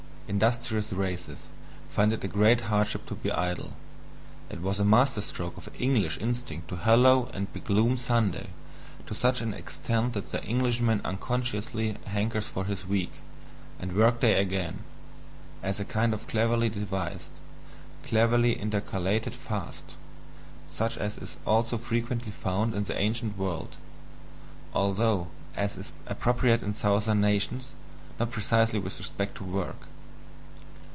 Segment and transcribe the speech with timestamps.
[0.27, 1.47] Industrious races
[1.89, 3.73] find it a great hardship to be idle:
[4.49, 8.47] it was a master stroke of ENGLISH instinct to hallow and begloom Sunday
[9.07, 13.15] to such an extent that the Englishman unconsciously hankers for his week
[13.77, 14.85] and work day again:
[15.61, 17.31] as a kind of cleverly devised,
[18.05, 19.97] cleverly intercalated FAST,
[20.65, 23.75] such as is also frequently found in the ancient world
[24.73, 25.27] (although,
[25.57, 27.71] as is appropriate in southern nations,
[28.17, 29.87] not precisely with respect to work).